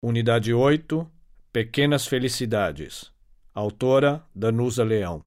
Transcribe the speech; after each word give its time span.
Unidade 0.00 0.54
8 0.54 1.10
Pequenas 1.52 2.06
Felicidades. 2.06 3.12
Autora 3.52 4.24
Danusa 4.32 4.84
Leão. 4.84 5.22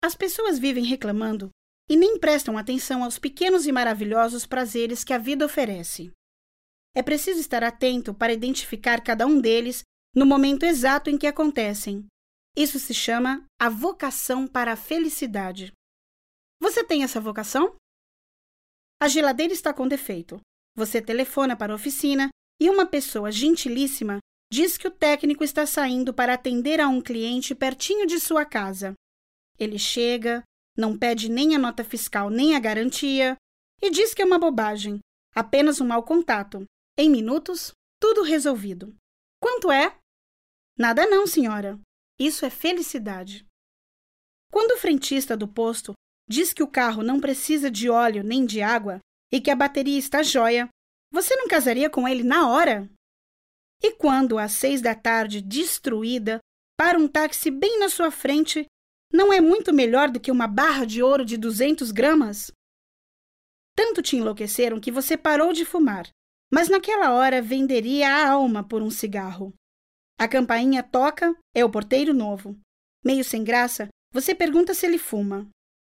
As 0.00 0.14
pessoas 0.14 0.60
vivem 0.60 0.84
reclamando 0.84 1.50
e 1.90 1.96
nem 1.96 2.20
prestam 2.20 2.56
atenção 2.56 3.02
aos 3.02 3.18
pequenos 3.18 3.66
e 3.66 3.72
maravilhosos 3.72 4.46
prazeres 4.46 5.02
que 5.02 5.12
a 5.12 5.18
vida 5.18 5.44
oferece. 5.44 6.12
É 6.94 7.02
preciso 7.02 7.40
estar 7.40 7.64
atento 7.64 8.14
para 8.14 8.32
identificar 8.32 9.02
cada 9.02 9.26
um 9.26 9.40
deles 9.40 9.82
no 10.14 10.24
momento 10.24 10.64
exato 10.64 11.10
em 11.10 11.18
que 11.18 11.26
acontecem. 11.26 12.06
Isso 12.56 12.78
se 12.78 12.94
chama 12.94 13.44
a 13.60 13.68
vocação 13.68 14.46
para 14.46 14.74
a 14.74 14.76
felicidade. 14.76 15.72
Você 16.62 16.84
tem 16.84 17.02
essa 17.02 17.20
vocação? 17.20 17.74
A 19.02 19.08
geladeira 19.08 19.52
está 19.52 19.74
com 19.74 19.88
defeito. 19.88 20.40
Você 20.76 21.02
telefona 21.02 21.56
para 21.56 21.72
a 21.72 21.76
oficina 21.76 22.30
e 22.60 22.68
uma 22.68 22.86
pessoa 22.86 23.30
gentilíssima 23.30 24.18
diz 24.50 24.76
que 24.76 24.88
o 24.88 24.90
técnico 24.90 25.44
está 25.44 25.66
saindo 25.66 26.12
para 26.12 26.34
atender 26.34 26.80
a 26.80 26.88
um 26.88 27.00
cliente 27.00 27.54
pertinho 27.54 28.06
de 28.06 28.18
sua 28.18 28.44
casa. 28.44 28.94
Ele 29.58 29.78
chega, 29.78 30.42
não 30.76 30.96
pede 30.96 31.28
nem 31.28 31.54
a 31.54 31.58
nota 31.58 31.84
fiscal 31.84 32.30
nem 32.30 32.54
a 32.54 32.60
garantia 32.60 33.36
e 33.80 33.90
diz 33.90 34.14
que 34.14 34.22
é 34.22 34.24
uma 34.24 34.38
bobagem, 34.38 35.00
apenas 35.34 35.80
um 35.80 35.86
mau 35.86 36.02
contato. 36.02 36.64
Em 36.96 37.08
minutos, 37.08 37.72
tudo 38.00 38.22
resolvido. 38.22 38.94
Quanto 39.40 39.70
é? 39.70 39.96
Nada 40.76 41.06
não, 41.06 41.26
senhora. 41.26 41.78
Isso 42.18 42.44
é 42.44 42.50
felicidade. 42.50 43.46
Quando 44.50 44.72
o 44.72 44.78
frentista 44.78 45.36
do 45.36 45.46
posto 45.46 45.92
diz 46.28 46.52
que 46.52 46.62
o 46.62 46.68
carro 46.68 47.02
não 47.02 47.20
precisa 47.20 47.70
de 47.70 47.88
óleo 47.88 48.24
nem 48.24 48.44
de 48.44 48.62
água 48.62 48.98
e 49.30 49.40
que 49.40 49.50
a 49.50 49.56
bateria 49.56 49.98
está 49.98 50.22
jóia, 50.22 50.68
você 51.10 51.34
não 51.36 51.48
casaria 51.48 51.88
com 51.88 52.06
ele 52.06 52.22
na 52.22 52.48
hora? 52.48 52.88
E 53.82 53.92
quando, 53.92 54.38
às 54.38 54.52
seis 54.52 54.80
da 54.80 54.94
tarde, 54.94 55.40
destruída, 55.40 56.40
para 56.76 56.98
um 56.98 57.08
táxi 57.08 57.50
bem 57.50 57.78
na 57.78 57.88
sua 57.88 58.10
frente, 58.10 58.66
não 59.12 59.32
é 59.32 59.40
muito 59.40 59.72
melhor 59.72 60.10
do 60.10 60.20
que 60.20 60.30
uma 60.30 60.46
barra 60.46 60.84
de 60.84 61.02
ouro 61.02 61.24
de 61.24 61.36
200 61.36 61.90
gramas? 61.90 62.52
Tanto 63.74 64.02
te 64.02 64.16
enlouqueceram 64.16 64.80
que 64.80 64.90
você 64.90 65.16
parou 65.16 65.52
de 65.52 65.64
fumar, 65.64 66.08
mas 66.52 66.68
naquela 66.68 67.12
hora 67.12 67.40
venderia 67.40 68.08
a 68.08 68.30
alma 68.30 68.66
por 68.66 68.82
um 68.82 68.90
cigarro. 68.90 69.54
A 70.18 70.26
campainha 70.26 70.82
toca, 70.82 71.34
é 71.54 71.64
o 71.64 71.70
porteiro 71.70 72.12
novo. 72.12 72.58
Meio 73.04 73.22
sem 73.22 73.44
graça, 73.44 73.88
você 74.12 74.34
pergunta 74.34 74.74
se 74.74 74.84
ele 74.84 74.98
fuma. 74.98 75.48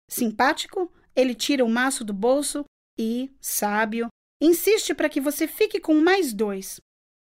Simpático, 0.10 0.92
ele 1.16 1.34
tira 1.34 1.64
o 1.64 1.70
maço 1.70 2.04
do 2.04 2.14
bolso 2.14 2.66
e, 3.00 3.34
sábio, 3.40 4.08
insiste 4.42 4.94
para 4.94 5.10
que 5.10 5.22
você 5.22 5.48
fique 5.48 5.80
com 5.80 5.96
mais 5.96 6.34
dois. 6.34 6.80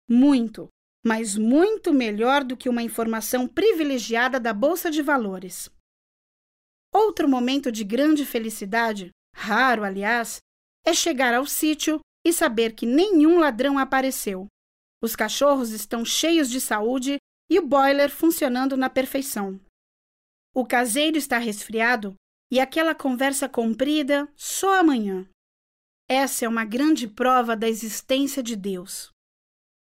Muito, 0.09 0.69
mas 1.05 1.37
muito 1.37 1.93
melhor 1.93 2.43
do 2.43 2.57
que 2.57 2.69
uma 2.69 2.83
informação 2.83 3.47
privilegiada 3.47 4.41
da 4.41 4.53
Bolsa 4.53 4.91
de 4.91 5.03
Valores. 5.03 5.71
Outro 6.93 7.29
momento 7.29 7.71
de 7.71 7.85
grande 7.85 8.25
felicidade, 8.25 9.11
raro 9.35 9.85
aliás, 9.85 10.39
é 10.85 10.95
chegar 10.95 11.35
ao 11.35 11.47
sítio 11.47 12.01
e 12.25 12.33
saber 12.33 12.75
que 12.75 12.87
nenhum 12.87 13.39
ladrão 13.39 13.79
apareceu. 13.79 14.47
Os 15.03 15.15
cachorros 15.15 15.71
estão 15.71 16.05
cheios 16.05 16.51
de 16.51 16.61
saúde 16.61 17.19
e 17.51 17.59
o 17.59 17.67
boiler 17.67 18.11
funcionando 18.11 18.77
na 18.77 18.91
perfeição. 18.91 19.61
O 20.55 20.65
caseiro 20.67 21.17
está 21.17 21.39
resfriado 21.39 22.15
e 22.51 22.59
aquela 22.59 22.95
conversa 22.95 23.49
comprida 23.49 24.29
só 24.35 24.81
amanhã. 24.81 25.29
Essa 26.09 26.45
é 26.45 26.49
uma 26.49 26.65
grande 26.65 27.09
prova 27.09 27.57
da 27.57 27.69
existência 27.69 28.43
de 28.43 28.55
Deus. 28.55 29.11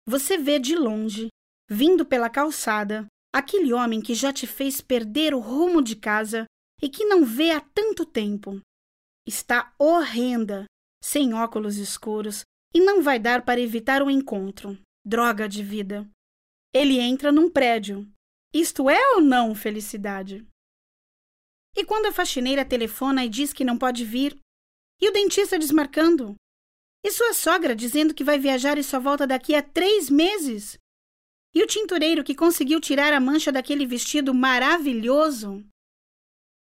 Você 0.05 0.37
vê 0.37 0.59
de 0.59 0.75
longe, 0.75 1.29
vindo 1.69 2.05
pela 2.05 2.29
calçada, 2.29 3.07
aquele 3.33 3.73
homem 3.73 3.99
que 3.99 4.13
já 4.13 4.31
te 4.31 4.45
fez 4.45 4.79
perder 4.79 5.33
o 5.33 5.39
rumo 5.39 5.81
de 5.81 5.95
casa 5.95 6.45
e 6.81 6.87
que 6.87 7.05
não 7.05 7.25
vê 7.25 7.49
há 7.51 7.61
tanto 7.61 8.05
tempo. 8.05 8.59
Está 9.25 9.73
horrenda, 9.79 10.65
sem 11.03 11.33
óculos 11.33 11.77
escuros, 11.77 12.43
e 12.75 12.79
não 12.79 13.01
vai 13.01 13.17
dar 13.17 13.43
para 13.43 13.61
evitar 13.61 14.03
o 14.03 14.09
encontro. 14.09 14.77
Droga 15.05 15.49
de 15.49 15.63
vida. 15.63 16.07
Ele 16.73 16.99
entra 16.99 17.31
num 17.31 17.49
prédio. 17.49 18.07
Isto 18.53 18.89
é 18.89 19.15
ou 19.15 19.21
não 19.21 19.55
felicidade? 19.55 20.45
E 21.75 21.83
quando 21.83 22.05
a 22.05 22.11
faxineira 22.11 22.63
telefona 22.63 23.25
e 23.25 23.29
diz 23.29 23.51
que 23.51 23.65
não 23.65 23.77
pode 23.77 24.05
vir, 24.05 24.37
e 25.01 25.07
o 25.07 25.11
dentista 25.11 25.57
desmarcando? 25.59 26.35
E 27.03 27.11
sua 27.11 27.33
sogra 27.33 27.75
dizendo 27.75 28.13
que 28.13 28.23
vai 28.23 28.39
viajar 28.39 28.77
e 28.77 28.83
só 28.83 28.99
volta 28.99 29.27
daqui 29.27 29.53
a 29.53 29.61
três 29.61 30.09
meses? 30.09 30.77
E 31.53 31.61
o 31.61 31.67
tintureiro 31.67 32.23
que 32.23 32.33
conseguiu 32.33 32.79
tirar 32.79 33.13
a 33.13 33.19
mancha 33.19 33.51
daquele 33.51 33.85
vestido 33.85 34.33
maravilhoso? 34.33 35.63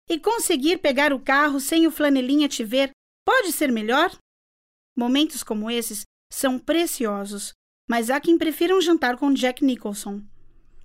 E 0.08 0.18
conseguir 0.18 0.78
pegar 0.78 1.12
o 1.12 1.20
carro 1.20 1.60
sem 1.60 1.86
o 1.86 1.90
flanelinha 1.90 2.48
te 2.48 2.64
ver 2.64 2.90
pode 3.24 3.52
ser 3.52 3.70
melhor? 3.70 4.16
Momentos 4.96 5.42
como 5.42 5.70
esses 5.70 6.02
são 6.32 6.58
preciosos, 6.58 7.52
mas 7.88 8.08
há 8.08 8.20
quem 8.20 8.38
prefira 8.38 8.74
um 8.74 8.80
jantar 8.80 9.16
com 9.18 9.32
Jack 9.32 9.64
Nicholson. 9.64 10.22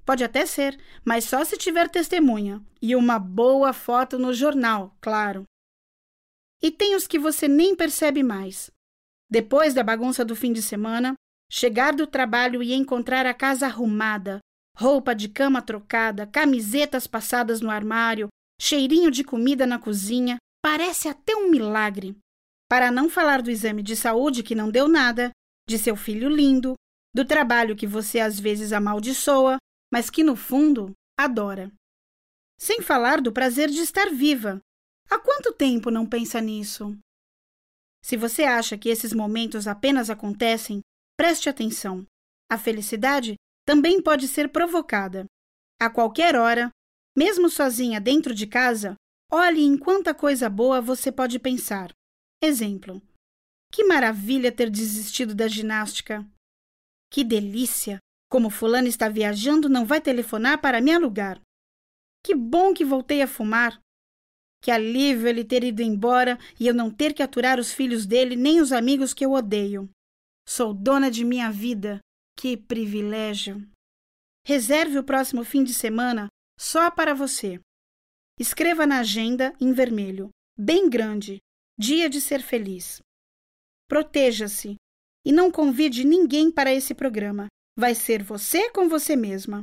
Pode 0.06 0.24
até 0.24 0.46
ser, 0.46 0.78
mas 1.06 1.24
só 1.24 1.46
se 1.46 1.58
tiver 1.58 1.90
testemunha 1.90 2.62
e 2.82 2.96
uma 2.96 3.18
boa 3.18 3.72
foto 3.72 4.20
no 4.20 4.34
jornal, 4.34 4.96
claro. 5.00 5.46
E 6.64 6.72
tem 6.72 6.96
os 6.96 7.06
que 7.06 7.20
você 7.20 7.46
nem 7.46 7.76
percebe 7.76 8.24
mais. 8.24 8.72
Depois 9.30 9.74
da 9.74 9.84
bagunça 9.84 10.24
do 10.24 10.34
fim 10.34 10.54
de 10.54 10.62
semana, 10.62 11.14
chegar 11.52 11.94
do 11.94 12.08
trabalho 12.08 12.64
e 12.64 12.74
encontrar 12.74 13.26
a 13.26 13.34
casa 13.34 13.66
arrumada, 13.66 14.40
roupa 14.78 15.14
de 15.14 15.28
cama 15.28 15.62
trocada, 15.62 16.26
camisetas 16.26 17.06
passadas 17.06 17.60
no 17.60 17.70
armário, 17.70 18.30
cheirinho 18.60 19.12
de 19.12 19.26
comida 19.26 19.68
na 19.68 19.78
cozinha, 19.78 20.38
parece 20.62 21.10
até 21.10 21.36
um 21.36 21.50
milagre. 21.50 22.16
Para 22.70 22.90
não 22.90 23.10
falar 23.10 23.42
do 23.42 23.52
exame 23.52 23.84
de 23.84 23.96
saúde 23.96 24.42
que 24.42 24.56
não 24.56 24.72
deu 24.72 24.88
nada, 24.88 25.32
de 25.68 25.78
seu 25.78 25.96
filho 25.96 26.30
lindo, 26.30 26.76
do 27.14 27.26
trabalho 27.26 27.76
que 27.76 27.86
você 27.86 28.20
às 28.20 28.40
vezes 28.40 28.72
amaldiçoa, 28.72 29.58
mas 29.92 30.10
que 30.10 30.24
no 30.24 30.36
fundo 30.36 30.92
adora. 31.20 31.72
Sem 32.58 32.82
falar 32.82 33.20
do 33.22 33.32
prazer 33.32 33.70
de 33.70 33.80
estar 33.80 34.10
viva, 34.10 34.60
Há 35.10 35.20
quanto 35.20 35.54
tempo 35.54 35.92
não 35.92 36.06
pensa 36.06 36.42
nisso? 36.42 36.98
Se 38.04 38.18
você 38.18 38.44
acha 38.44 38.78
que 38.78 38.90
esses 38.90 39.14
momentos 39.14 39.68
apenas 39.68 40.10
acontecem, 40.10 40.82
preste 41.18 41.48
atenção. 41.48 42.06
A 42.52 42.58
felicidade 42.58 43.36
também 43.66 44.02
pode 44.02 44.28
ser 44.28 44.50
provocada. 44.50 45.26
A 45.80 45.90
qualquer 45.90 46.36
hora, 46.36 46.70
mesmo 47.16 47.50
sozinha 47.50 48.02
dentro 48.02 48.34
de 48.34 48.46
casa, 48.46 48.96
olhe 49.32 49.62
em 49.62 49.78
quanta 49.78 50.14
coisa 50.14 50.50
boa 50.50 50.82
você 50.82 51.12
pode 51.12 51.40
pensar. 51.40 51.94
Exemplo: 52.42 53.02
Que 53.72 53.84
maravilha 53.86 54.52
ter 54.52 54.70
desistido 54.70 55.34
da 55.34 55.48
ginástica! 55.48 56.28
Que 57.10 57.24
delícia! 57.24 58.00
Como 58.30 58.50
fulano 58.50 58.88
está 58.88 59.08
viajando, 59.08 59.70
não 59.70 59.86
vai 59.86 60.02
telefonar 60.02 60.60
para 60.60 60.82
me 60.82 60.92
alugar. 60.92 61.40
Que 62.26 62.34
bom 62.34 62.74
que 62.74 62.84
voltei 62.84 63.22
a 63.22 63.28
fumar. 63.28 63.80
Que 64.64 64.72
alívio 64.72 65.28
ele 65.28 65.44
ter 65.44 65.62
ido 65.62 65.82
embora 65.82 66.40
e 66.58 66.66
eu 66.66 66.74
não 66.74 66.90
ter 66.90 67.14
que 67.14 67.22
aturar 67.22 67.60
os 67.60 67.74
filhos 67.74 68.06
dele 68.06 68.38
nem 68.38 68.62
os 68.62 68.72
amigos 68.72 69.14
que 69.14 69.26
eu 69.26 69.34
odeio. 69.34 69.90
Sou 70.48 70.74
dona 70.74 71.12
de 71.12 71.26
minha 71.26 71.52
vida. 71.52 72.00
Que 72.40 72.56
privilégio! 72.56 73.62
Reserve 74.48 74.98
o 74.98 75.04
próximo 75.04 75.44
fim 75.44 75.66
de 75.66 75.74
semana 75.74 76.30
só 76.58 76.90
para 76.90 77.14
você. 77.14 77.60
Escreva 78.40 78.88
na 78.88 79.00
agenda 79.00 79.54
em 79.60 79.74
vermelho, 79.74 80.30
bem 80.58 80.90
grande, 80.90 81.40
dia 81.78 82.10
de 82.10 82.22
ser 82.22 82.42
feliz. 82.42 83.02
Proteja-se 83.90 84.78
e 85.26 85.34
não 85.34 85.52
convide 85.52 86.06
ninguém 86.06 86.50
para 86.50 86.74
esse 86.74 86.96
programa. 86.96 87.48
Vai 87.78 87.94
ser 87.94 88.24
você 88.24 88.72
com 88.72 88.88
você 88.88 89.14
mesma. 89.18 89.60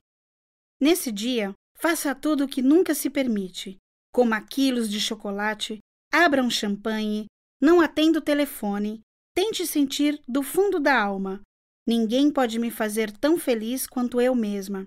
Nesse 0.79 1.11
dia, 1.11 1.55
faça 1.79 2.15
tudo 2.15 2.45
o 2.45 2.49
que 2.49 2.61
nunca 2.61 2.95
se 2.95 3.09
permite 3.09 3.79
coma 4.13 4.41
quilos 4.41 4.91
de 4.91 5.01
chocolate, 5.01 5.79
abra 6.13 6.43
um 6.43 6.51
champanhe, 6.51 7.27
não 7.61 7.81
atenda 7.81 8.19
o 8.19 8.23
telefone, 8.23 9.01
tente 9.35 9.67
sentir 9.67 10.21
do 10.27 10.43
fundo 10.43 10.81
da 10.81 11.01
alma. 11.01 11.41
Ninguém 11.87 12.31
pode 12.31 12.59
me 12.59 12.71
fazer 12.71 13.11
tão 13.11 13.39
feliz 13.39 13.87
quanto 13.87 14.21
eu 14.21 14.35
mesma. 14.35 14.87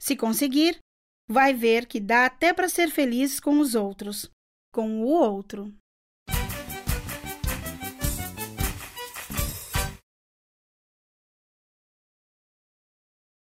Se 0.00 0.16
conseguir, 0.16 0.78
vai 1.28 1.54
ver 1.54 1.86
que 1.86 2.00
dá 2.00 2.26
até 2.26 2.52
para 2.52 2.68
ser 2.68 2.90
feliz 2.90 3.38
com 3.38 3.60
os 3.60 3.74
outros, 3.74 4.30
com 4.72 5.02
o 5.02 5.06
outro. 5.06 5.72